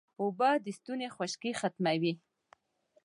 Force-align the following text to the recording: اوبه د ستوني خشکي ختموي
اوبه 0.21 0.49
د 0.65 0.67
ستوني 0.77 1.07
خشکي 1.15 1.51
ختموي 1.59 2.13